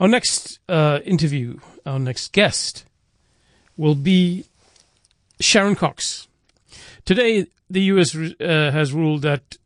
Our 0.00 0.08
next 0.08 0.60
uh, 0.66 1.00
interview, 1.04 1.58
our 1.84 1.98
next 1.98 2.32
guest, 2.32 2.86
will 3.76 3.94
be 3.94 4.46
Sharon 5.40 5.74
Cox. 5.74 6.26
Today, 7.04 7.48
the 7.68 7.82
U.S. 7.82 8.16
Uh, 8.16 8.70
has 8.72 8.94
ruled 8.94 9.20
that 9.22 9.58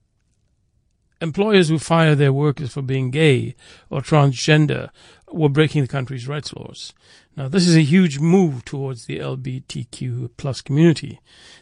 employers 1.20 1.68
who 1.68 1.78
fire 1.78 2.16
their 2.16 2.32
workers 2.32 2.72
for 2.72 2.82
being 2.82 3.12
gay 3.12 3.54
or 3.90 4.00
transgender 4.00 4.90
were 5.34 5.48
breaking 5.48 5.82
the 5.82 5.88
country's 5.88 6.28
rights 6.28 6.54
laws. 6.54 6.92
Now, 7.36 7.48
this 7.48 7.66
is 7.66 7.76
a 7.76 7.82
huge 7.82 8.20
move 8.20 8.64
towards 8.64 9.06
the 9.06 9.18
LGBTQ 9.18 10.30
plus 10.36 10.60
community. 10.60 11.20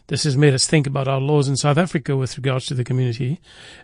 This 0.09 0.25
has 0.25 0.37
made 0.37 0.53
us 0.53 0.67
think 0.67 0.87
about 0.87 1.09
our 1.09 1.21
laws 1.21 1.49
in 1.49 1.57
South 1.57 1.79
Africa 1.79 2.15
with 2.15 2.37
regards 2.37 2.67
to 2.67 2.75
the 2.75 2.85
community. 2.85 3.41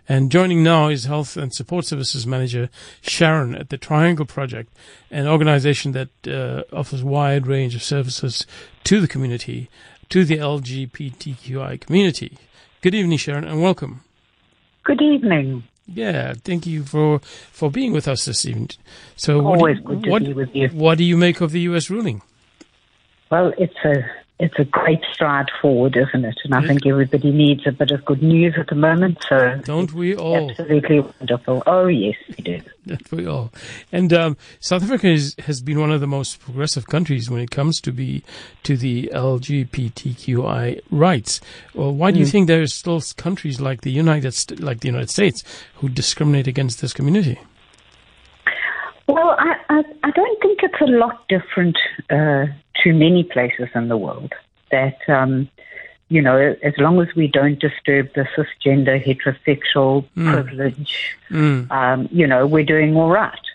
And 0.07 0.31
joining 0.31 0.63
now 0.63 0.89
is 0.89 1.05
Health 1.05 1.35
and 1.35 1.51
Support 1.51 1.85
Services 1.85 2.27
Manager 2.27 2.69
Sharon 3.01 3.55
at 3.55 3.69
the 3.69 3.77
Triangle 3.77 4.27
Project, 4.27 4.71
an 5.09 5.27
organization 5.27 5.93
that 5.93 6.09
uh, 6.27 6.63
offers 6.75 7.03
wide 7.03 7.47
range 7.47 7.73
of 7.73 7.81
services 7.81 8.45
to 8.83 9.01
the 9.01 9.07
community, 9.07 9.69
to 10.09 10.23
the 10.23 10.37
LGBTQI 10.37 11.81
community. 11.81 12.37
Good 12.81 12.93
evening, 12.93 13.17
Sharon, 13.17 13.45
and 13.45 13.61
welcome. 13.63 14.03
Good 14.83 15.01
evening. 15.01 15.63
Yeah, 15.93 16.33
thank 16.43 16.67
you 16.67 16.83
for 16.83 17.19
for 17.19 17.71
being 17.71 17.93
with 17.93 18.07
us 18.07 18.25
this 18.25 18.45
evening. 18.45 18.69
So, 19.15 19.45
Always 19.45 19.79
what, 19.81 19.85
good 19.85 20.03
to 20.03 20.09
what, 20.09 20.23
be 20.23 20.33
with 20.33 20.55
you. 20.55 20.69
What 20.69 20.97
do 20.97 21.03
you 21.03 21.17
make 21.17 21.41
of 21.41 21.51
the 21.51 21.61
U.S. 21.61 21.89
ruling? 21.89 22.21
Well, 23.31 23.53
it's 23.57 23.75
a 23.83 24.05
it's 24.39 24.57
a 24.57 24.63
great 24.63 25.01
stride 25.11 25.49
forward, 25.61 25.97
isn't 25.97 26.23
it? 26.23 26.39
And 26.45 26.55
I 26.55 26.65
think 26.65 26.85
everybody 26.85 27.29
needs 27.29 27.67
a 27.67 27.73
bit 27.73 27.91
of 27.91 28.05
good 28.05 28.23
news 28.23 28.55
at 28.57 28.67
the 28.67 28.75
moment. 28.75 29.17
So 29.27 29.59
Don't 29.65 29.93
we 29.93 30.15
all? 30.15 30.49
absolutely 30.49 31.01
wonderful. 31.01 31.61
Oh 31.67 31.87
yes, 31.87 32.15
we 32.29 32.35
do. 32.35 32.61
Don't 32.87 33.11
we 33.11 33.27
all? 33.27 33.51
And 33.91 34.13
um, 34.13 34.37
South 34.61 34.83
Africa 34.83 35.09
is, 35.09 35.35
has 35.39 35.61
been 35.61 35.79
one 35.79 35.91
of 35.91 35.99
the 35.99 36.07
most 36.07 36.39
progressive 36.39 36.87
countries 36.87 37.29
when 37.29 37.41
it 37.41 37.51
comes 37.51 37.81
to 37.81 37.91
be 37.91 38.23
to 38.63 38.77
the 38.77 39.11
LGBTQI 39.13 40.81
rights. 40.89 41.41
Well, 41.73 41.93
why 41.93 42.11
do 42.11 42.19
you 42.19 42.25
think 42.25 42.47
there 42.47 42.61
are 42.61 42.67
still 42.67 43.01
countries 43.17 43.59
like 43.59 43.81
the 43.81 43.91
United 43.91 44.61
like 44.61 44.79
the 44.79 44.87
United 44.87 45.09
States 45.09 45.43
who 45.75 45.89
discriminate 45.89 46.47
against 46.47 46.79
this 46.79 46.93
community? 46.93 47.39
Well, 49.09 49.35
I, 49.39 49.55
I, 49.69 49.83
I 50.03 50.11
don't 50.11 50.39
think 50.39 50.59
it's 50.61 50.81
a 50.81 50.85
lot 50.85 51.27
different 51.29 51.77
uh, 52.11 52.45
to 52.83 52.93
many 52.93 53.23
places 53.23 53.67
in 53.73 53.87
the 53.87 53.97
world. 53.97 54.33
That, 54.69 54.99
um, 55.07 55.49
you 56.09 56.21
know, 56.21 56.37
as 56.61 56.77
long 56.77 57.01
as 57.01 57.07
we 57.15 57.27
don't 57.27 57.57
disturb 57.57 58.13
the 58.13 58.27
cisgender 58.35 59.03
heterosexual 59.03 60.05
privilege, 60.31 61.17
um, 61.71 62.07
you 62.11 62.27
know, 62.27 62.45
we're 62.45 62.63
doing 62.63 62.95
all 62.95 63.09
right. 63.09 63.45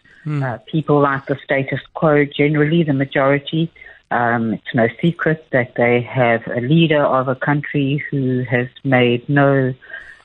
Uh, 0.42 0.58
people 0.66 0.98
like 1.00 1.26
the 1.26 1.38
status 1.44 1.80
quo 1.94 2.24
generally, 2.24 2.82
the 2.82 2.92
majority. 2.92 3.70
Um, 4.10 4.54
it's 4.54 4.74
no 4.74 4.88
secret 5.00 5.46
that 5.52 5.76
they 5.76 6.00
have 6.00 6.42
a 6.48 6.60
leader 6.62 7.04
of 7.04 7.28
a 7.28 7.36
country 7.36 8.02
who 8.10 8.42
has 8.42 8.66
made 8.82 9.28
no 9.28 9.72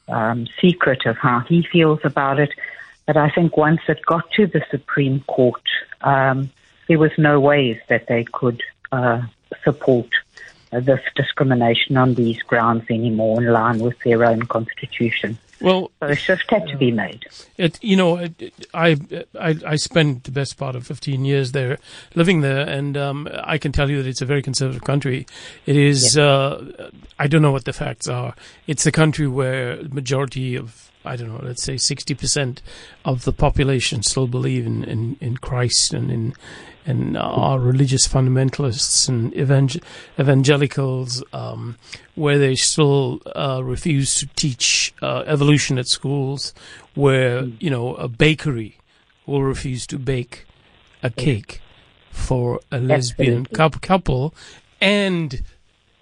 um, 0.08 0.48
secret 0.60 1.06
of 1.06 1.18
how 1.18 1.42
he 1.42 1.62
feels 1.72 2.00
about 2.04 2.40
it. 2.40 2.50
But 3.10 3.18
I 3.18 3.32
think 3.32 3.58
once 3.58 3.82
it 3.88 4.06
got 4.06 4.30
to 4.34 4.46
the 4.46 4.64
Supreme 4.70 5.22
Court, 5.22 5.64
um, 6.02 6.52
there 6.88 7.00
was 7.00 7.10
no 7.18 7.40
ways 7.40 7.80
that 7.88 8.06
they 8.06 8.24
could 8.24 8.62
uh, 8.92 9.24
support 9.64 10.10
uh, 10.72 10.80
this 10.80 11.02
discrimination 11.16 11.98
on 11.98 12.14
these 12.14 12.40
grounds 12.44 12.84
anymore 12.88 13.42
in 13.42 13.52
line 13.52 13.80
with 13.80 13.98
their 14.02 14.24
own 14.24 14.44
constitution. 14.44 15.40
Well, 15.60 15.90
So 16.00 16.06
a 16.06 16.16
shift 16.16 16.52
had 16.52 16.68
to 16.68 16.78
be 16.78 16.92
made. 16.92 17.26
It, 17.58 17.84
you 17.84 17.96
know, 17.96 18.18
it, 18.18 18.54
I, 18.76 18.96
I, 19.40 19.56
I 19.66 19.76
spent 19.78 20.26
the 20.26 20.32
best 20.32 20.58
part 20.58 20.76
of 20.76 20.86
15 20.86 21.26
years 21.26 21.52
there, 21.52 21.80
living 22.14 22.42
there, 22.42 22.68
and 22.68 22.96
um, 22.96 23.28
I 23.44 23.58
can 23.58 23.72
tell 23.72 23.90
you 23.90 24.04
that 24.04 24.08
it's 24.08 24.22
a 24.22 24.26
very 24.26 24.44
conservative 24.44 24.84
country. 24.84 25.26
It 25.66 25.76
is, 25.76 26.16
uh, 26.16 26.92
I 27.18 27.26
don't 27.26 27.42
know 27.42 27.52
what 27.52 27.66
the 27.66 27.74
facts 27.74 28.08
are. 28.08 28.36
It's 28.68 28.86
a 28.86 28.92
country 28.92 29.28
where 29.28 29.78
the 29.78 29.90
majority 29.90 30.56
of, 30.56 30.92
I 31.06 31.16
don't 31.16 31.30
know, 31.30 31.40
let's 31.42 31.64
say 31.64 31.76
60% 31.76 32.60
of 33.06 33.24
the 33.24 33.32
population 33.32 34.04
still 34.04 34.28
believe 34.28 34.66
in, 34.66 34.84
in, 34.84 35.18
in 35.22 35.38
Christ 35.38 35.94
and 35.94 36.12
in, 36.12 36.34
and 36.86 37.18
are 37.18 37.58
religious 37.58 38.08
fundamentalists 38.08 39.08
and 39.08 39.34
evangel- 39.34 39.82
evangelicals, 40.20 41.24
um, 41.32 41.78
where 42.16 42.38
they 42.38 42.56
still 42.56 43.22
uh, 43.36 43.62
refuse 43.64 44.16
to 44.16 44.28
teach 44.36 44.94
uh, 45.02 45.24
evolution 45.26 45.78
at 45.78 45.88
schools, 45.88 46.54
where 46.96 47.44
you 47.44 47.70
know 47.70 47.96
a 47.96 48.08
bakery 48.08 48.78
will 49.26 49.44
refuse 49.44 49.88
to 49.88 49.98
bake 49.98 50.46
a 51.02 51.10
cake 51.10 51.62
for 52.12 52.60
a 52.72 52.80
lesbian 52.80 53.46
couple, 53.46 54.34
and 54.82 55.44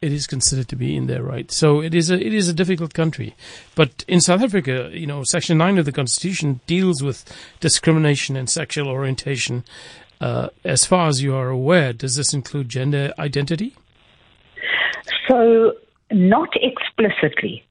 it 0.01 0.11
is 0.11 0.27
considered 0.27 0.67
to 0.69 0.75
be 0.75 0.95
in 0.95 1.07
their 1.07 1.23
right. 1.23 1.51
So 1.51 1.81
it 1.81 1.93
is 1.95 2.09
a 2.09 2.15
it 2.15 2.33
is 2.33 2.47
a 2.47 2.53
difficult 2.53 2.93
country. 2.93 3.35
But 3.75 4.05
in 4.07 4.21
South 4.21 4.41
Africa, 4.41 4.89
you 4.93 5.07
know, 5.07 5.23
Section 5.23 5.57
Nine 5.57 5.77
of 5.77 5.85
the 5.85 5.91
Constitution 5.91 6.59
deals 6.67 7.01
with 7.01 7.25
discrimination 7.59 8.35
and 8.35 8.49
sexual 8.49 8.87
orientation. 8.87 9.63
Uh, 10.19 10.49
as 10.63 10.85
far 10.85 11.07
as 11.07 11.21
you 11.21 11.35
are 11.35 11.49
aware, 11.49 11.93
does 11.93 12.15
this 12.15 12.33
include 12.33 12.69
gender 12.69 13.13
identity? 13.19 13.75
So, 15.27 15.73
not 16.11 16.49
explicitly, 16.55 17.63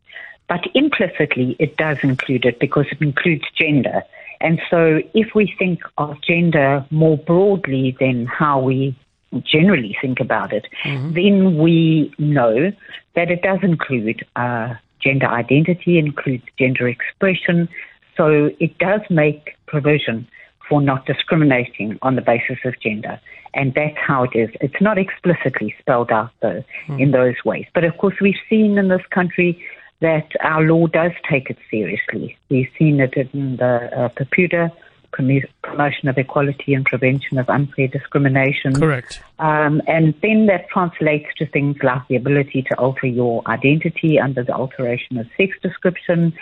but 0.48 0.60
implicitly, 0.74 1.56
it 1.58 1.76
does 1.76 1.98
include 2.02 2.44
it 2.44 2.60
because 2.60 2.86
it 2.92 3.00
includes 3.00 3.44
gender. 3.58 4.02
And 4.40 4.60
so, 4.70 5.00
if 5.12 5.34
we 5.34 5.52
think 5.58 5.80
of 5.98 6.20
gender 6.22 6.84
more 6.90 7.18
broadly 7.18 7.96
than 7.98 8.26
how 8.26 8.60
we 8.60 8.94
generally 9.42 9.96
think 10.00 10.20
about 10.20 10.52
it, 10.52 10.66
then 11.14 11.58
we 11.58 12.12
know 12.18 12.72
that 13.14 13.30
it 13.30 13.42
does 13.42 13.58
include 13.62 14.24
uh, 14.36 14.74
gender 15.00 15.26
identity, 15.26 15.98
includes 15.98 16.44
gender 16.58 16.88
expression. 16.88 17.68
So, 18.16 18.50
it 18.60 18.78
does 18.78 19.00
make 19.10 19.56
provision 19.66 20.26
for 20.68 20.80
not 20.80 21.06
discriminating 21.06 21.98
on 22.02 22.16
the 22.16 22.22
basis 22.22 22.58
of 22.64 22.78
gender. 22.80 23.20
And 23.54 23.72
that's 23.74 23.96
how 23.96 24.24
it 24.24 24.30
is. 24.34 24.50
It's 24.60 24.80
not 24.80 24.98
explicitly 24.98 25.74
spelled 25.78 26.10
out, 26.10 26.30
though, 26.40 26.62
in 26.98 27.12
those 27.12 27.36
ways. 27.44 27.66
But 27.72 27.84
of 27.84 27.96
course, 27.96 28.16
we've 28.20 28.34
seen 28.50 28.76
in 28.76 28.88
this 28.88 29.06
country 29.10 29.62
that 30.00 30.28
our 30.40 30.62
law 30.62 30.86
does 30.88 31.12
take 31.28 31.48
it 31.48 31.56
seriously. 31.70 32.36
We've 32.50 32.68
seen 32.78 33.00
it 33.00 33.14
in 33.14 33.56
the 33.56 33.90
uh, 33.96 34.08
PEPUDA, 34.10 34.70
Promotion 35.62 36.08
of 36.08 36.18
Equality 36.18 36.74
and 36.74 36.84
Prevention 36.84 37.38
of 37.38 37.48
Unfair 37.48 37.88
Discrimination. 37.88 38.74
Correct. 38.74 39.20
Um, 39.38 39.82
and 39.86 40.14
then 40.22 40.46
that 40.46 40.68
translates 40.68 41.26
to 41.38 41.46
things 41.46 41.76
like 41.82 42.06
the 42.08 42.16
ability 42.16 42.62
to 42.62 42.74
alter 42.78 43.06
your 43.06 43.42
identity 43.46 44.18
under 44.18 44.42
the 44.42 44.52
alteration 44.52 45.18
of 45.18 45.26
sex 45.36 45.56
description, 45.62 46.32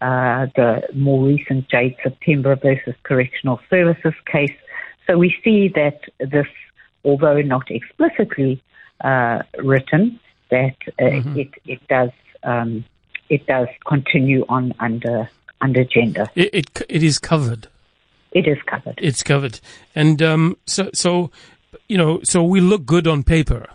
uh, 0.00 0.46
the 0.56 0.82
more 0.94 1.24
recent 1.24 1.68
Jade 1.68 1.96
September 2.02 2.56
versus 2.56 2.94
Correctional 3.04 3.60
Services 3.70 4.14
case. 4.26 4.56
So 5.06 5.18
we 5.18 5.34
see 5.44 5.68
that 5.68 6.00
this, 6.18 6.46
although 7.04 7.40
not 7.42 7.70
explicitly 7.70 8.62
uh, 9.02 9.42
written, 9.62 10.18
that 10.50 10.76
uh, 11.00 11.22
it, 11.36 11.50
it 11.66 11.86
does 11.88 12.10
um, 12.42 12.84
it 13.28 13.46
does 13.46 13.68
continue 13.86 14.44
on 14.48 14.74
under 14.80 15.28
under 15.60 15.84
gender. 15.84 16.26
It, 16.34 16.50
it 16.52 16.82
it 16.88 17.02
is 17.02 17.18
covered. 17.18 17.68
It 18.34 18.48
is 18.48 18.58
covered. 18.66 18.98
It's 18.98 19.22
covered, 19.22 19.60
and 19.94 20.20
um, 20.20 20.56
so 20.66 20.90
so 20.92 21.30
you 21.88 21.98
know, 21.98 22.20
so 22.22 22.42
we 22.42 22.60
look 22.60 22.86
good 22.86 23.06
on 23.06 23.22
paper, 23.22 23.68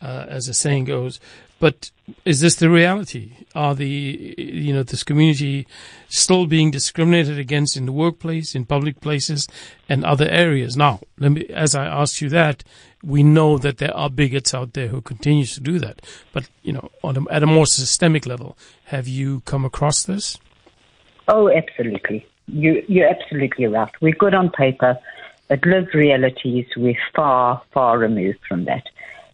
uh, 0.00 0.26
as 0.28 0.46
the 0.46 0.54
saying 0.54 0.84
goes. 0.84 1.20
But 1.60 1.90
is 2.24 2.40
this 2.40 2.56
the 2.56 2.68
reality? 2.68 3.36
Are 3.54 3.74
the 3.74 4.34
you 4.36 4.72
know 4.74 4.82
this 4.82 5.02
community 5.02 5.66
still 6.08 6.46
being 6.46 6.70
discriminated 6.70 7.38
against 7.38 7.76
in 7.76 7.86
the 7.86 7.92
workplace, 7.92 8.54
in 8.54 8.66
public 8.66 9.00
places, 9.00 9.48
and 9.88 10.04
other 10.04 10.28
areas? 10.28 10.76
Now, 10.76 11.00
let 11.18 11.32
me, 11.32 11.46
as 11.46 11.74
I 11.74 11.86
asked 11.86 12.20
you 12.20 12.28
that, 12.30 12.64
we 13.02 13.22
know 13.22 13.56
that 13.58 13.78
there 13.78 13.96
are 13.96 14.10
bigots 14.10 14.52
out 14.52 14.74
there 14.74 14.88
who 14.88 15.00
continue 15.00 15.46
to 15.46 15.60
do 15.60 15.78
that. 15.78 16.02
But 16.32 16.48
you 16.62 16.72
know, 16.72 16.90
on 17.02 17.16
a, 17.16 17.30
at 17.30 17.42
a 17.42 17.46
more 17.46 17.66
systemic 17.66 18.26
level, 18.26 18.58
have 18.86 19.08
you 19.08 19.40
come 19.40 19.64
across 19.64 20.02
this? 20.02 20.38
Oh, 21.28 21.48
absolutely. 21.48 22.26
You, 22.46 22.84
you're 22.88 23.08
absolutely 23.08 23.66
right. 23.66 23.90
We're 24.00 24.14
good 24.14 24.34
on 24.34 24.50
paper, 24.50 24.98
but 25.48 25.64
lived 25.64 25.94
realities, 25.94 26.66
we're 26.76 26.98
far, 27.14 27.62
far 27.72 27.98
removed 27.98 28.40
from 28.48 28.64
that. 28.66 28.84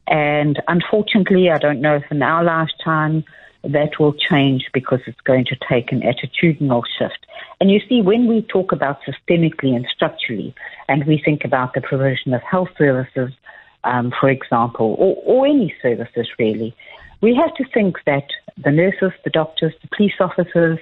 And 0.07 0.61
unfortunately, 0.69 1.51
I 1.51 1.59
don't 1.59 1.81
know 1.81 1.97
if 1.97 2.11
in 2.11 2.23
our 2.23 2.43
lifetime 2.43 3.25
that 3.63 3.99
will 3.99 4.15
change 4.15 4.71
because 4.73 5.01
it's 5.07 5.21
going 5.21 5.45
to 5.45 5.57
take 5.69 5.93
an 5.93 6.01
attitudinal 6.01 6.83
shift. 6.99 7.27
And 7.61 7.71
you 7.71 7.81
see, 7.89 8.01
when 8.01 8.27
we 8.27 8.43
talk 8.43 8.73
about 8.73 9.01
systemically 9.03 9.77
and 9.77 9.87
structurally, 9.95 10.55
and 10.89 11.05
we 11.05 11.19
think 11.19 11.45
about 11.45 11.75
the 11.75 11.81
provision 11.81 12.33
of 12.33 12.43
health 12.43 12.71
services, 12.79 13.33
um, 13.85 14.13
for 14.19 14.31
example, 14.31 14.97
or, 14.99 15.17
or 15.25 15.47
any 15.47 15.75
services 15.83 16.27
really, 16.39 16.75
we 17.21 17.35
have 17.35 17.55
to 17.57 17.65
think 17.65 17.99
that 18.07 18.29
the 18.57 18.73
nurses, 18.73 19.13
the 19.25 19.31
doctors, 19.31 19.75
the 19.83 19.89
police 19.95 20.15
officers, 20.21 20.79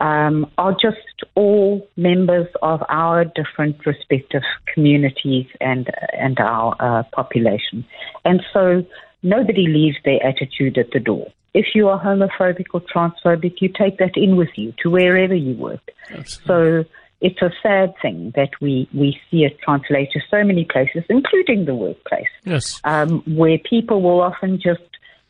um, 0.00 0.50
are 0.58 0.72
just 0.72 1.24
all 1.34 1.88
members 1.96 2.48
of 2.62 2.82
our 2.88 3.24
different 3.24 3.84
respective 3.86 4.42
communities 4.72 5.46
and 5.60 5.90
and 6.12 6.38
our 6.40 6.76
uh, 6.80 7.02
population, 7.12 7.84
and 8.24 8.42
so 8.52 8.84
nobody 9.22 9.66
leaves 9.66 9.96
their 10.04 10.24
attitude 10.24 10.78
at 10.78 10.90
the 10.92 11.00
door. 11.00 11.32
If 11.54 11.66
you 11.74 11.88
are 11.88 12.02
homophobic 12.02 12.66
or 12.74 12.80
transphobic, 12.80 13.60
you 13.60 13.68
take 13.68 13.98
that 13.98 14.16
in 14.16 14.36
with 14.36 14.50
you 14.56 14.74
to 14.82 14.90
wherever 14.90 15.34
you 15.34 15.54
work. 15.54 15.88
Absolutely. 16.10 16.44
So 16.84 16.90
it's 17.20 17.40
a 17.40 17.50
sad 17.62 17.94
thing 18.02 18.32
that 18.36 18.50
we, 18.60 18.88
we 18.92 19.18
see 19.30 19.44
it 19.44 19.58
translate 19.60 20.10
to 20.12 20.20
so 20.30 20.44
many 20.44 20.64
places, 20.66 21.04
including 21.08 21.64
the 21.64 21.74
workplace, 21.74 22.28
yes. 22.44 22.80
um, 22.84 23.22
where 23.34 23.56
people 23.58 24.02
will 24.02 24.20
often 24.20 24.60
just 24.60 24.82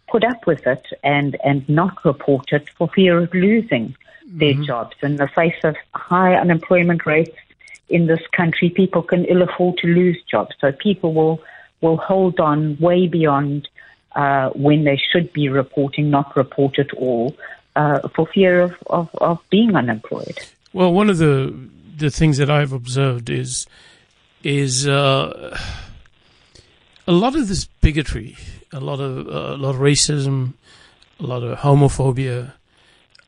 put 0.09 0.25
up 0.25 0.47
with 0.47 0.67
it 0.67 0.85
and, 1.05 1.37
and 1.45 1.69
not 1.69 2.05
report 2.05 2.53
it 2.53 2.69
for 2.71 2.89
fear 2.89 3.19
of 3.19 3.33
losing 3.33 3.95
their 4.27 4.55
jobs. 4.55 4.97
In 5.03 5.17
the 5.17 5.29
face 5.29 5.57
of 5.65 5.77
high 5.95 6.35
unemployment 6.35 7.07
rates 7.07 7.37
in 7.89 8.07
this 8.07 8.23
country, 8.37 8.71
people 8.71 9.03
can 9.03 9.25
ill 9.27 9.43
afford 9.43 9.79
to 9.79 9.87
lose 9.87 10.19
jobs. 10.31 10.55
So 10.61 10.73
people 10.73 11.13
will, 11.13 11.43
will 11.81 11.97
hold 11.97 12.41
on 12.41 12.77
way 12.79 13.07
beyond 13.07 13.69
uh, 14.17 14.51
when 14.51 14.85
they 14.85 14.97
should 15.13 15.33
be 15.33 15.49
reporting, 15.49 16.11
not 16.11 16.37
report 16.37 16.79
at 16.79 16.93
all, 16.95 17.37
uh, 17.77 18.09
for 18.15 18.27
fear 18.27 18.61
of, 18.61 18.75
of, 18.87 19.11
of 19.15 19.39
being 19.51 19.75
unemployed. 19.75 20.39
Well, 20.73 20.93
one 20.93 21.11
of 21.11 21.19
the 21.19 21.55
the 21.97 22.11
things 22.11 22.39
that 22.39 22.51
I've 22.51 22.73
observed 22.73 23.31
is 23.31 23.67
is 24.43 24.87
uh, 24.87 25.57
a 27.07 27.13
lot 27.13 27.37
of 27.37 27.49
this 27.49 27.67
bigotry, 27.81 28.37
a 28.73 28.81
lot 28.81 29.01
of 29.01 29.29
uh, 29.29 29.55
a 29.55 29.57
lot 29.57 29.77
of 29.77 29.81
racism, 29.81 30.55
a 31.21 31.23
lot 31.23 31.43
of 31.43 31.59
homophobia, 31.59 32.53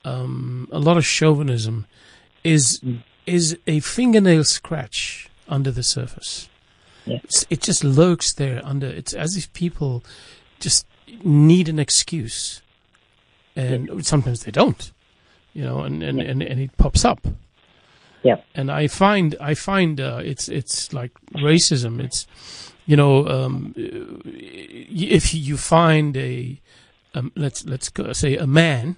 um, 0.06 0.68
a 0.72 0.78
lot 0.78 0.96
of 0.96 1.04
chauvinism, 1.04 1.86
is 2.44 2.80
is 3.26 3.58
a 3.66 3.80
fingernail 3.80 4.44
scratch 4.44 5.28
under 5.48 5.70
the 5.72 5.82
surface. 5.82 6.48
Yeah. 7.04 7.18
It 7.50 7.60
just 7.60 7.82
lurks 7.84 8.32
there 8.34 8.60
under. 8.64 8.86
It's 8.86 9.12
as 9.12 9.36
if 9.36 9.52
people 9.52 10.02
just 10.60 10.86
need 11.24 11.68
an 11.68 11.78
excuse, 11.78 12.62
and 13.54 14.04
sometimes 14.06 14.44
they 14.44 14.50
don't, 14.52 14.92
you 15.54 15.64
know, 15.64 15.80
and 15.86 16.02
and, 16.02 16.18
Yeah. 16.18 16.30
and, 16.30 16.42
and 16.42 16.60
it 16.60 16.76
pops 16.76 17.04
up 17.04 17.20
Yeah. 18.22 18.36
and 18.54 18.70
I 18.70 18.88
find 18.88 19.34
I 19.40 19.54
find 19.54 20.00
uh, 20.00 20.20
it's 20.24 20.48
it's 20.48 20.92
like 20.92 21.12
racism. 21.34 22.00
It's 22.00 22.26
you 22.86 22.96
know 22.96 23.26
um, 23.28 23.72
if 23.76 25.34
you 25.34 25.56
find 25.56 26.16
a 26.16 26.60
um, 27.14 27.30
let's 27.34 27.64
let's 27.66 27.90
say 28.18 28.36
a 28.36 28.46
man 28.46 28.96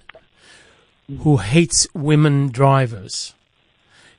who 1.21 1.37
hates 1.37 1.87
women 1.93 2.49
drivers, 2.49 3.33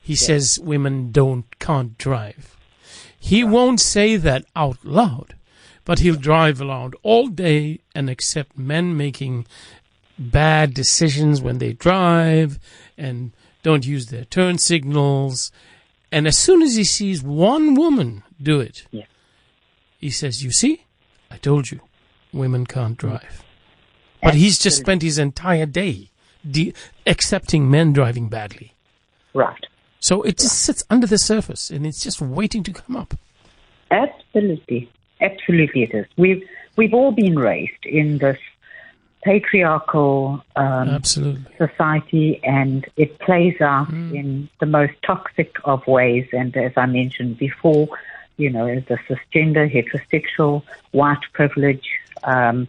he 0.01 0.15
says 0.15 0.59
women 0.59 1.11
don't 1.11 1.59
can't 1.59 1.97
drive. 1.97 2.57
He 3.19 3.43
won't 3.43 3.79
say 3.79 4.17
that 4.17 4.45
out 4.55 4.83
loud, 4.83 5.35
but 5.85 5.99
he'll 5.99 6.15
drive 6.15 6.61
around 6.61 6.95
all 7.03 7.27
day 7.27 7.79
and 7.93 8.09
accept 8.09 8.57
men 8.57 8.97
making 8.97 9.45
bad 10.17 10.73
decisions 10.73 11.41
when 11.41 11.59
they 11.59 11.73
drive 11.73 12.59
and 12.97 13.31
don't 13.63 13.85
use 13.85 14.07
their 14.07 14.25
turn 14.25 14.57
signals. 14.57 15.51
And 16.11 16.27
as 16.27 16.37
soon 16.37 16.61
as 16.61 16.75
he 16.75 16.83
sees 16.83 17.23
one 17.23 17.75
woman 17.75 18.23
do 18.41 18.59
it, 18.59 18.85
Yeah. 18.91 19.05
he 19.99 20.09
says, 20.09 20.43
You 20.43 20.51
see, 20.51 20.85
I 21.29 21.37
told 21.37 21.71
you, 21.71 21.79
women 22.33 22.65
can't 22.65 22.95
mm. 22.97 23.01
drive. 23.01 23.43
But 24.21 24.35
he's 24.35 24.59
just 24.59 24.77
spent 24.77 25.01
his 25.01 25.17
entire 25.17 25.65
day 25.65 26.11
de- 26.49 26.73
accepting 27.05 27.69
men 27.69 27.93
driving 27.93 28.29
badly. 28.29 28.73
Right. 29.33 29.65
So 29.99 30.23
it 30.23 30.37
just 30.37 30.59
sits 30.59 30.83
under 30.89 31.07
the 31.07 31.17
surface 31.17 31.69
and 31.69 31.85
it's 31.85 32.03
just 32.03 32.21
waiting 32.21 32.63
to 32.63 32.73
come 32.73 32.95
up. 32.95 33.13
Absolutely. 33.91 34.89
Absolutely 35.19 35.83
it 35.83 35.93
is. 35.93 36.05
We've, 36.17 36.47
we've 36.75 36.93
all 36.93 37.11
been 37.11 37.37
raised 37.37 37.85
in 37.85 38.17
this 38.17 38.39
patriarchal 39.23 40.43
um, 40.55 41.03
society 41.03 42.39
and 42.43 42.87
it 42.97 43.19
plays 43.19 43.61
out 43.61 43.89
in 43.89 44.49
the 44.59 44.65
most 44.65 44.93
toxic 45.03 45.55
of 45.65 45.85
ways. 45.85 46.27
And 46.33 46.55
as 46.57 46.73
I 46.75 46.87
mentioned 46.87 47.37
before, 47.37 47.87
you 48.37 48.49
know, 48.49 48.65
the 48.65 48.97
cisgender, 49.07 49.71
heterosexual, 49.71 50.63
white 50.91 51.21
privilege 51.33 51.87
um, 52.23 52.67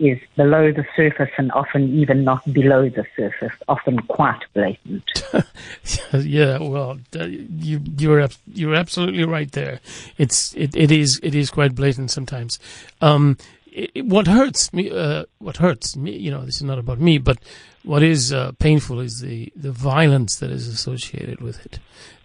is 0.00 0.18
below 0.36 0.72
the 0.72 0.84
surface 0.96 1.30
and 1.38 1.52
often 1.52 1.94
even 1.98 2.24
not 2.24 2.42
below 2.52 2.88
the 2.88 3.06
surface, 3.16 3.52
often 3.68 3.98
quite 4.00 4.40
blatant. 4.52 5.04
yeah, 6.12 6.58
well, 6.58 6.98
uh, 7.18 7.24
you 7.24 7.80
you're 7.98 8.28
you're 8.52 8.74
absolutely 8.74 9.24
right 9.24 9.50
there. 9.52 9.80
It's 10.18 10.52
it, 10.54 10.74
it 10.76 10.90
is 10.90 11.20
it 11.22 11.34
is 11.34 11.50
quite 11.50 11.74
blatant 11.74 12.10
sometimes. 12.10 12.58
Um, 13.00 13.36
it, 13.66 13.90
it- 13.94 14.06
what 14.06 14.26
hurts 14.26 14.72
me, 14.72 14.90
uh, 14.90 15.24
what 15.38 15.58
hurts 15.58 15.96
me, 15.96 16.16
you 16.16 16.30
know, 16.30 16.44
this 16.44 16.56
is 16.56 16.62
not 16.64 16.78
about 16.78 17.00
me, 17.00 17.18
but 17.18 17.38
what 17.84 18.02
is 18.02 18.32
uh, 18.32 18.52
painful 18.58 18.98
is 19.00 19.20
the 19.20 19.52
the 19.54 19.72
violence 19.72 20.36
that 20.36 20.50
is 20.50 20.66
associated 20.68 21.40
with 21.40 21.64
it. 21.64 21.78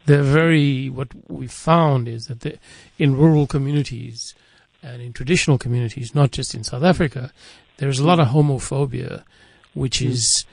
They're 0.06 0.24
very 0.24 0.90
what 0.90 1.10
we 1.30 1.46
found 1.48 2.08
is 2.08 2.26
that 2.28 2.40
the, 2.42 2.58
in 2.98 3.16
rural 3.16 3.46
communities 3.46 4.34
and 4.82 5.02
in 5.02 5.14
traditional 5.14 5.58
communities, 5.58 6.16
not 6.16 6.32
just 6.32 6.56
in 6.56 6.64
South 6.64 6.84
Africa, 6.84 7.32
there's 7.78 8.00
a 8.00 8.06
lot 8.06 8.20
of 8.20 8.28
homophobia, 8.30 9.24
which 9.74 10.00
hmm. 10.00 10.08
is 10.08 10.46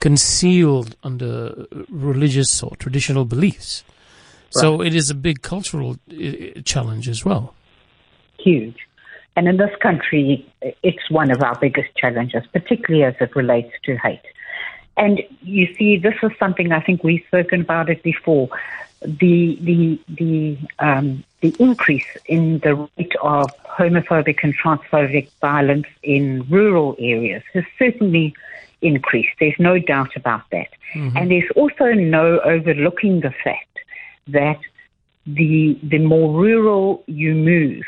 concealed 0.00 0.96
under 1.02 1.66
religious 1.88 2.62
or 2.62 2.74
traditional 2.76 3.24
beliefs. 3.24 3.84
So 4.50 4.82
it 4.82 4.94
is 4.94 5.10
a 5.10 5.14
big 5.14 5.42
cultural 5.42 5.96
challenge 6.64 7.08
as 7.08 7.24
well. 7.24 7.54
huge. 8.38 8.76
And 9.36 9.46
in 9.46 9.58
this 9.58 9.70
country, 9.80 10.44
it's 10.82 11.10
one 11.10 11.30
of 11.30 11.42
our 11.42 11.56
biggest 11.58 11.94
challenges, 11.96 12.42
particularly 12.52 13.04
as 13.04 13.14
it 13.20 13.36
relates 13.36 13.72
to 13.84 13.96
hate. 13.96 14.20
And 14.96 15.22
you 15.42 15.72
see, 15.76 15.98
this 15.98 16.14
is 16.22 16.32
something 16.38 16.72
I 16.72 16.80
think 16.80 17.04
we've 17.04 17.24
spoken 17.28 17.60
about 17.60 17.88
it 17.88 18.02
before. 18.02 18.48
The 19.02 19.56
the 19.60 19.98
the 20.08 20.58
um, 20.78 21.24
the 21.40 21.54
increase 21.58 22.06
in 22.26 22.58
the 22.58 22.74
rate 22.74 23.16
of 23.22 23.50
homophobic 23.64 24.40
and 24.42 24.54
transphobic 24.56 25.30
violence 25.40 25.86
in 26.02 26.46
rural 26.50 26.96
areas 26.98 27.42
has 27.54 27.64
certainly 27.78 28.34
increased. 28.82 29.30
There's 29.38 29.58
no 29.58 29.78
doubt 29.78 30.16
about 30.16 30.42
that. 30.50 30.68
And 31.16 31.30
there's 31.30 31.50
also 31.56 31.92
no 31.92 32.40
overlooking 32.40 33.20
the 33.20 33.34
fact 33.44 33.78
that 34.28 34.58
the 35.26 35.78
the 35.82 35.98
more 35.98 36.32
rural 36.32 37.04
you 37.06 37.34
move, 37.34 37.84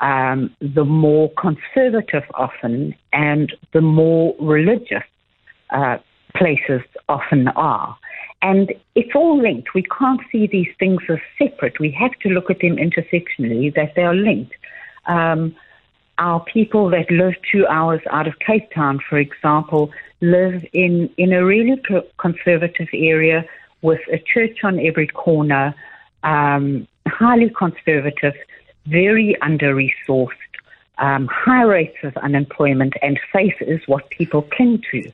um, 0.00 0.54
the 0.60 0.84
more 0.84 1.30
conservative 1.32 2.24
often 2.34 2.94
and 3.12 3.54
the 3.72 3.80
more 3.80 4.34
religious 4.40 5.04
uh, 5.70 5.98
places 6.34 6.82
often 7.08 7.48
are. 7.48 7.96
And 8.42 8.72
it's 8.94 9.14
all 9.14 9.40
linked. 9.40 9.74
We 9.74 9.82
can't 9.82 10.20
see 10.30 10.46
these 10.46 10.68
things 10.78 11.00
as 11.08 11.18
separate. 11.38 11.80
We 11.80 11.90
have 11.92 12.12
to 12.20 12.28
look 12.28 12.50
at 12.50 12.60
them 12.60 12.76
intersectionally, 12.76 13.74
that 13.74 13.94
they 13.94 14.02
are 14.02 14.14
linked. 14.14 14.54
Um, 15.06 15.56
our 16.18 16.40
people 16.40 16.88
that 16.90 17.10
live 17.10 17.34
two 17.50 17.66
hours 17.66 18.00
out 18.10 18.26
of 18.26 18.38
Cape 18.38 18.70
Town, 18.72 19.00
for 19.08 19.18
example, 19.18 19.90
live 20.20 20.64
in, 20.72 21.10
in 21.16 21.32
a 21.32 21.44
really 21.44 21.80
conservative 22.18 22.88
area 22.94 23.44
with 23.82 24.00
a 24.12 24.18
church 24.18 24.64
on 24.64 24.80
every 24.80 25.06
corner, 25.06 25.74
um, 26.22 26.88
highly 27.06 27.50
conservative, 27.50 28.34
very 28.86 29.40
under 29.42 29.74
resourced, 29.74 30.30
um, 30.98 31.26
high 31.26 31.62
rates 31.62 31.98
of 32.02 32.16
unemployment, 32.18 32.94
and 33.02 33.20
faith 33.32 33.54
is 33.60 33.80
what 33.86 34.08
people 34.10 34.42
cling 34.42 34.82
to. 34.90 35.12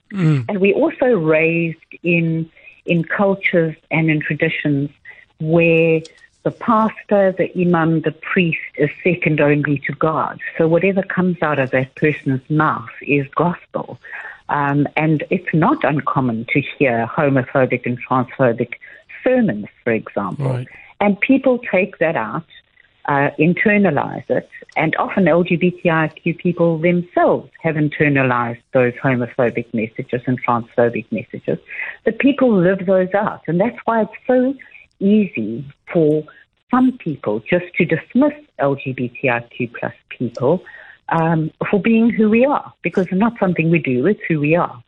And 0.48 0.60
we 0.60 0.72
also 0.72 1.06
raised 1.06 1.78
in 2.04 2.48
in 2.86 3.04
cultures 3.04 3.76
and 3.90 4.10
in 4.10 4.20
traditions 4.20 4.90
where 5.40 6.00
the 6.44 6.50
pastor, 6.50 7.32
the 7.32 7.50
imam, 7.60 8.00
the 8.00 8.12
priest 8.12 8.58
is 8.76 8.90
second 9.04 9.40
only 9.40 9.78
to 9.86 9.92
God. 9.92 10.40
So 10.58 10.66
whatever 10.66 11.02
comes 11.02 11.40
out 11.42 11.58
of 11.58 11.70
that 11.70 11.94
person's 11.94 12.48
mouth 12.50 12.90
is 13.02 13.26
gospel. 13.36 13.98
Um, 14.48 14.88
and 14.96 15.24
it's 15.30 15.54
not 15.54 15.82
uncommon 15.84 16.46
to 16.52 16.60
hear 16.60 17.06
homophobic 17.06 17.86
and 17.86 17.98
transphobic 18.04 18.74
sermons, 19.22 19.66
for 19.84 19.92
example. 19.92 20.50
Right. 20.50 20.68
And 21.00 21.18
people 21.20 21.58
take 21.58 21.98
that 21.98 22.16
out, 22.16 22.46
uh, 23.06 23.30
internalize 23.38 24.28
it, 24.30 24.48
and 24.76 24.94
often 24.96 25.24
LGBTIQ 25.24 26.38
people 26.38 26.78
themselves 26.78 27.50
have 27.60 27.74
internalized 27.74 28.62
those 28.72 28.92
homophobic 28.94 29.72
messages 29.74 30.22
and 30.26 30.42
transphobic 30.44 31.06
messages. 31.10 31.58
But 32.04 32.18
people 32.18 32.52
live 32.54 32.86
those 32.86 33.12
out, 33.14 33.42
and 33.46 33.60
that's 33.60 33.78
why 33.84 34.02
it's 34.02 34.12
so 34.26 34.54
easy 35.00 35.64
for 35.92 36.24
some 36.70 36.96
people 36.98 37.40
just 37.40 37.66
to 37.76 37.84
dismiss 37.84 38.34
LGBTIQ 38.60 39.74
plus 39.78 39.94
people 40.08 40.64
um, 41.08 41.50
for 41.70 41.80
being 41.80 42.10
who 42.10 42.30
we 42.30 42.44
are, 42.46 42.72
because 42.82 43.06
it's 43.06 43.14
not 43.14 43.38
something 43.38 43.70
we 43.70 43.78
do, 43.78 44.06
it's 44.06 44.20
who 44.28 44.40
we 44.40 44.54
are. 44.54 44.82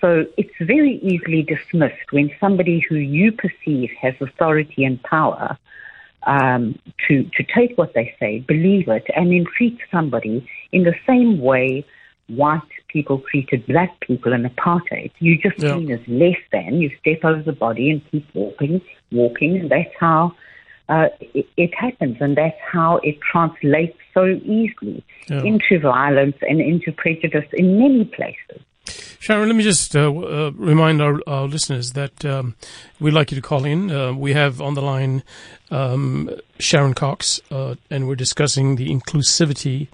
so 0.00 0.26
it's 0.36 0.54
very 0.60 0.98
easily 0.98 1.42
dismissed 1.42 2.12
when 2.12 2.30
somebody 2.38 2.78
who 2.88 2.96
you 2.96 3.32
perceive 3.32 3.90
has 4.00 4.14
authority 4.20 4.84
and 4.84 5.02
power 5.02 5.56
um, 6.26 6.78
to, 7.08 7.24
to 7.36 7.44
take 7.54 7.76
what 7.76 7.94
they 7.94 8.14
say, 8.20 8.40
believe 8.40 8.88
it, 8.88 9.04
and 9.16 9.30
then 9.32 9.44
treat 9.56 9.78
somebody 9.90 10.48
in 10.72 10.84
the 10.84 10.94
same 11.06 11.40
way 11.40 11.84
white 12.28 12.62
people 12.88 13.22
treated 13.30 13.66
black 13.66 14.00
people 14.00 14.32
in 14.32 14.44
apartheid. 14.44 15.10
You 15.18 15.36
just 15.36 15.58
Yeah. 15.58 15.74
seen 15.76 15.90
as 15.92 16.00
less 16.08 16.38
than. 16.52 16.80
You 16.80 16.90
step 17.00 17.24
over 17.24 17.42
the 17.42 17.52
body 17.52 17.90
and 17.90 18.00
keep 18.10 18.26
walking, 18.34 18.80
walking, 19.12 19.58
and 19.58 19.70
that's 19.70 19.94
how 20.00 20.34
uh, 20.88 21.08
it, 21.20 21.46
it 21.56 21.74
happens, 21.74 22.18
and 22.20 22.36
that's 22.36 22.58
how 22.70 22.98
it 23.02 23.18
translates 23.20 23.98
so 24.12 24.26
easily 24.44 25.02
Yeah. 25.28 25.42
into 25.42 25.78
violence 25.78 26.36
and 26.42 26.60
into 26.60 26.92
prejudice 26.92 27.46
in 27.52 27.78
many 27.78 28.04
places. 28.04 28.60
Sharon, 29.18 29.48
let 29.48 29.56
me 29.56 29.62
just 29.62 29.96
uh, 29.96 30.10
uh, 30.10 30.50
remind 30.54 31.00
our, 31.00 31.20
our 31.26 31.46
listeners 31.46 31.92
that 31.92 32.24
um, 32.24 32.54
we'd 33.00 33.12
like 33.12 33.30
you 33.30 33.36
to 33.36 33.42
call 33.42 33.64
in. 33.64 33.90
Uh, 33.90 34.12
we 34.12 34.32
have 34.32 34.60
on 34.60 34.74
the 34.74 34.82
line 34.82 35.22
um, 35.70 36.30
Sharon 36.58 36.94
Cox, 36.94 37.40
uh, 37.50 37.76
and 37.90 38.06
we're 38.06 38.16
discussing 38.16 38.76
the 38.76 38.88
inclusivity 38.88 39.88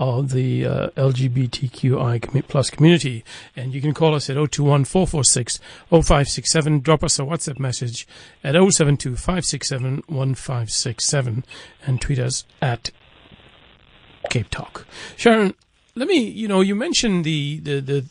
of 0.00 0.30
the 0.30 0.66
uh, 0.66 0.88
LGBTQI 0.96 2.48
plus 2.48 2.70
community. 2.70 3.24
And 3.54 3.72
you 3.72 3.80
can 3.80 3.94
call 3.94 4.14
us 4.14 4.28
at 4.28 4.34
021 4.34 4.84
446 4.84 5.60
0567. 5.90 6.80
Drop 6.80 7.04
us 7.04 7.18
a 7.18 7.22
WhatsApp 7.22 7.60
message 7.60 8.06
at 8.42 8.54
072 8.54 9.16
567 9.16 10.02
1567 10.08 11.44
and 11.86 12.00
tweet 12.00 12.18
us 12.18 12.44
at 12.60 12.90
Cape 14.28 14.50
Talk. 14.50 14.86
Sharon, 15.16 15.54
let 15.94 16.08
me, 16.08 16.20
you 16.20 16.48
know, 16.48 16.60
you 16.60 16.74
mentioned 16.74 17.24
the, 17.24 17.60
the, 17.60 17.80
the 17.80 18.06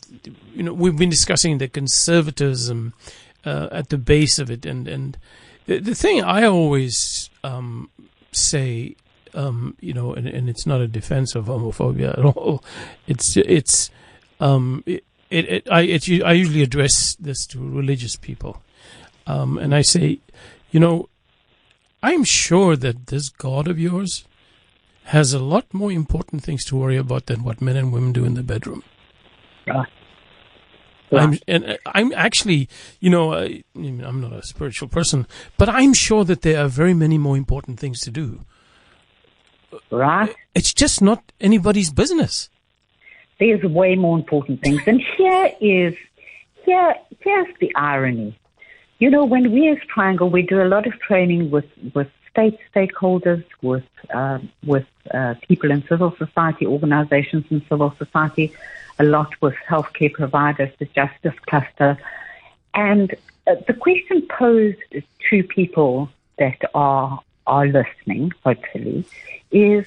you 0.54 0.62
know, 0.62 0.72
we've 0.72 0.96
been 0.96 1.10
discussing 1.10 1.58
the 1.58 1.68
conservatism 1.68 2.92
uh, 3.44 3.68
at 3.72 3.88
the 3.88 3.98
base 3.98 4.38
of 4.38 4.50
it. 4.50 4.64
And, 4.64 4.86
and 4.86 5.18
the, 5.66 5.78
the 5.78 5.94
thing 5.94 6.22
I 6.22 6.44
always 6.44 7.28
um, 7.42 7.90
say, 8.30 8.96
um, 9.34 9.76
you 9.80 9.92
know, 9.92 10.12
and, 10.12 10.28
and 10.28 10.48
it's 10.48 10.66
not 10.66 10.80
a 10.80 10.86
defense 10.86 11.34
of 11.34 11.46
homophobia 11.46 12.18
at 12.18 12.24
all. 12.24 12.62
It's, 13.06 13.36
it's, 13.36 13.90
um, 14.38 14.84
it, 14.86 15.04
it, 15.30 15.48
it 15.48 15.68
I, 15.70 15.80
it, 15.82 16.08
I 16.22 16.32
usually 16.32 16.62
address 16.62 17.16
this 17.16 17.46
to 17.46 17.58
religious 17.58 18.16
people. 18.16 18.62
Um, 19.26 19.58
and 19.58 19.74
I 19.74 19.82
say, 19.82 20.20
you 20.70 20.78
know, 20.78 21.08
I'm 22.02 22.24
sure 22.24 22.76
that 22.76 23.06
this 23.06 23.28
God 23.28 23.68
of 23.68 23.78
yours 23.78 24.24
has 25.04 25.32
a 25.32 25.38
lot 25.38 25.72
more 25.72 25.92
important 25.92 26.42
things 26.42 26.64
to 26.66 26.76
worry 26.76 26.96
about 26.96 27.26
than 27.26 27.44
what 27.44 27.60
men 27.60 27.76
and 27.76 27.92
women 27.92 28.12
do 28.12 28.24
in 28.24 28.34
the 28.34 28.42
bedroom. 28.42 28.82
Right. 29.66 29.88
I'm, 31.12 31.38
and 31.46 31.64
uh, 31.64 31.76
I'm 31.86 32.12
actually, 32.14 32.68
you 33.00 33.10
know, 33.10 33.32
uh, 33.32 33.48
I'm 33.74 34.20
not 34.20 34.32
a 34.32 34.42
spiritual 34.42 34.88
person, 34.88 35.26
but 35.58 35.68
I'm 35.68 35.92
sure 35.92 36.24
that 36.24 36.42
there 36.42 36.64
are 36.64 36.68
very 36.68 36.94
many 36.94 37.18
more 37.18 37.36
important 37.36 37.78
things 37.78 38.00
to 38.00 38.10
do. 38.10 38.40
Right? 39.90 40.34
It's 40.54 40.72
just 40.72 41.02
not 41.02 41.32
anybody's 41.40 41.90
business. 41.90 42.48
There's 43.38 43.62
way 43.62 43.94
more 43.94 44.16
important 44.16 44.62
things. 44.62 44.80
And 44.86 45.02
here 45.16 45.52
is, 45.60 45.94
here, 46.64 46.94
here's 47.20 47.54
the 47.60 47.74
irony. 47.74 48.38
You 48.98 49.10
know, 49.10 49.24
when 49.24 49.52
we 49.52 49.68
as 49.68 49.78
Triangle, 49.92 50.30
we 50.30 50.42
do 50.42 50.62
a 50.62 50.68
lot 50.68 50.86
of 50.86 50.98
training 51.00 51.50
with, 51.50 51.66
with 51.94 52.08
state 52.32 52.58
stakeholders, 52.74 53.44
with, 53.60 53.84
uh, 54.12 54.38
with 54.64 54.86
uh, 55.12 55.34
people 55.46 55.70
in 55.70 55.86
civil 55.86 56.14
society, 56.16 56.66
organizations 56.66 57.44
in 57.50 57.62
civil 57.68 57.94
society, 57.98 58.52
a 58.98 59.04
lot 59.04 59.30
with 59.40 59.54
healthcare 59.68 60.12
providers, 60.12 60.70
the 60.78 60.86
justice 60.86 61.38
cluster. 61.46 61.98
And 62.74 63.14
uh, 63.46 63.56
the 63.66 63.74
question 63.74 64.26
posed 64.28 64.78
to 65.30 65.44
people 65.44 66.08
that 66.38 66.60
are, 66.74 67.20
are 67.46 67.66
listening, 67.66 68.32
hopefully, 68.44 69.04
is 69.50 69.86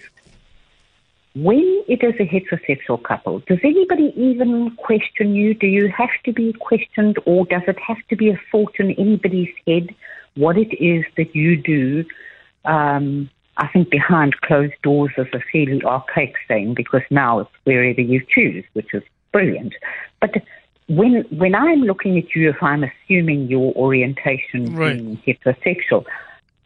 when 1.36 1.84
it 1.88 2.02
is 2.02 2.16
a 2.16 2.26
heterosexual 2.26 3.02
couple, 3.04 3.40
does 3.40 3.60
anybody 3.64 4.14
even 4.16 4.72
question 4.78 5.36
you? 5.36 5.54
Do 5.54 5.68
you 5.68 5.90
have 5.90 6.16
to 6.24 6.32
be 6.32 6.54
questioned, 6.54 7.18
or 7.26 7.46
does 7.46 7.64
it 7.68 7.78
have 7.80 7.98
to 8.10 8.16
be 8.16 8.30
a 8.30 8.40
thought 8.52 8.76
in 8.80 8.92
anybody's 8.92 9.54
head 9.68 9.94
what 10.36 10.58
it 10.58 10.74
is 10.82 11.04
that 11.18 11.36
you 11.36 11.58
do? 11.58 12.06
Um, 12.66 13.30
I 13.58 13.68
think 13.68 13.90
behind 13.90 14.42
closed 14.42 14.74
doors 14.84 15.12
is 15.18 15.28
a 15.34 15.40
fairly 15.52 15.82
archaic 15.84 16.36
thing 16.48 16.74
because 16.74 17.04
now 17.10 17.40
it's 17.40 17.50
wherever 17.64 18.02
you 18.02 18.22
choose, 18.28 18.66
which 18.74 18.94
is 18.94 19.04
brilliant. 19.32 19.74
But 20.20 20.36
when 20.88 21.26
when 21.30 21.56
I'm 21.56 21.82
looking 21.82 22.18
at 22.18 22.36
you, 22.36 22.50
if 22.50 22.62
I'm 22.62 22.84
assuming 22.84 23.48
your 23.48 23.74
orientation 23.76 24.74
Right. 24.74 24.98
being 24.98 25.18
heterosexual, 25.26 26.06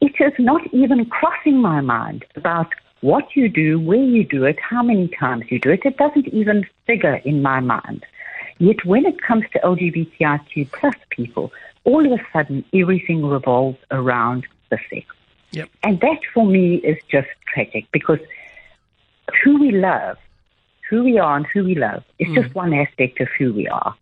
it 0.02 0.16
is 0.20 0.34
not 0.40 0.62
even 0.74 1.06
crossing 1.06 1.58
my 1.62 1.82
mind 1.82 2.26
about 2.36 2.74
what 3.02 3.36
you 3.36 3.48
do, 3.48 3.80
where 3.80 4.04
you 4.04 4.24
do 4.26 4.44
it, 4.46 4.58
how 4.60 4.84
many 4.84 5.08
times 5.08 5.46
you 5.50 5.60
do 5.60 5.70
it. 5.72 5.82
It 5.86 5.98
doesn't 5.98 6.28
even 6.30 6.66
figure 6.86 7.22
in 7.24 7.42
my 7.42 7.60
mind. 7.60 8.06
Yet 8.58 8.84
when 8.84 9.06
it 9.06 9.22
comes 9.22 9.46
to 9.54 9.60
LGBTIQ 9.60 10.72
plus 10.72 10.96
people, 11.10 11.52
all 11.86 12.06
of 12.06 12.12
a 12.12 12.22
sudden 12.34 12.66
everything 12.74 13.26
revolves 13.26 13.78
around 13.92 14.46
the 14.70 14.78
sex. 14.90 15.06
Yep. 15.52 15.70
And 15.84 16.00
that 16.02 16.20
for 16.34 16.46
me 16.46 16.76
is 16.76 16.98
just 17.10 17.28
tragic 17.54 17.88
because 17.92 18.20
who 19.44 19.60
we 19.60 19.72
love, 19.72 20.18
who 20.90 21.04
we 21.04 21.18
are 21.18 21.38
and 21.38 21.46
who 21.48 21.64
we 21.64 21.76
love 21.76 22.04
is 22.18 22.34
just 22.34 22.54
one 22.56 22.74
aspect 22.74 23.20
of 23.20 23.28
who 23.38 23.54
we 23.54 23.68
are. 23.68 23.96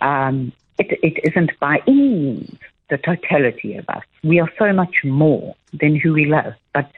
Um, 0.00 0.52
it, 0.78 0.98
it 1.02 1.20
isn't 1.30 1.58
by 1.60 1.82
any 1.86 2.08
means 2.08 2.58
the 2.88 2.98
totality 2.98 3.76
of 3.76 3.88
us. 3.88 4.02
We 4.22 4.40
are 4.40 4.50
so 4.58 4.72
much 4.72 5.04
more 5.04 5.54
than 5.72 5.96
who 5.96 6.12
we 6.12 6.26
love. 6.26 6.54
But 6.74 6.90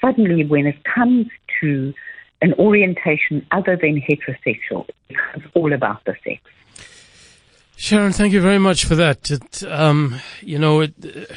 suddenly, 0.00 0.44
when 0.44 0.66
it 0.66 0.82
comes 0.84 1.28
to 1.60 1.94
an 2.42 2.52
orientation 2.54 3.46
other 3.50 3.76
than 3.76 4.00
heterosexual, 4.00 4.88
it 4.88 4.94
becomes 5.08 5.44
all 5.54 5.72
about 5.72 6.04
the 6.04 6.16
sex. 6.24 6.40
Sharon, 7.76 8.12
thank 8.12 8.32
you 8.32 8.40
very 8.40 8.58
much 8.58 8.84
for 8.84 8.94
that. 8.96 9.30
It, 9.30 9.62
um, 9.64 10.16
you 10.40 10.58
know, 10.58 10.80
it, 10.80 10.94
uh, 11.04 11.34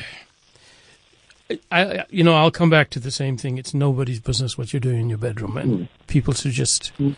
I, 1.72 2.06
you 2.10 2.24
know, 2.24 2.36
I'll 2.36 2.52
come 2.52 2.70
back 2.70 2.90
to 2.92 3.00
the 3.00 3.12
same 3.12 3.38
thing. 3.38 3.58
It's 3.58 3.74
nobody's 3.74 4.20
business 4.20 4.58
what 4.58 4.72
you're 4.72 4.80
doing 4.80 5.00
in 5.02 5.10
your 5.10 5.18
bedroom, 5.18 5.58
and 5.58 5.72
hmm. 5.72 5.84
people 6.08 6.34
should 6.34 6.52
just 6.52 6.90
hmm. 6.90 7.12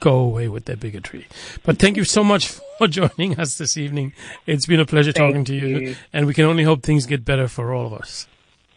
go 0.00 0.18
away 0.18 0.48
with 0.48 0.66
their 0.66 0.76
bigotry. 0.76 1.26
But 1.62 1.78
thank 1.78 1.96
you 1.96 2.04
so 2.04 2.22
much 2.22 2.48
for 2.78 2.86
joining 2.88 3.38
us 3.38 3.56
this 3.56 3.76
evening. 3.76 4.12
It's 4.46 4.66
been 4.66 4.80
a 4.80 4.86
pleasure 4.86 5.12
Thank 5.12 5.32
talking 5.32 5.44
to 5.46 5.54
you, 5.54 5.78
you. 5.78 5.96
and 6.12 6.26
we 6.26 6.34
can 6.34 6.44
only 6.44 6.64
hope 6.64 6.82
things 6.82 7.06
get 7.06 7.24
better 7.24 7.48
for 7.48 7.72
all 7.72 7.86
of 7.86 7.94
us. 7.94 8.26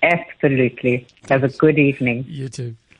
Absolutely. 0.01 1.07
Have 1.27 1.43
a 1.43 1.49
good 1.49 1.77
evening. 1.77 2.23
You 2.27 2.49
too. 2.49 2.75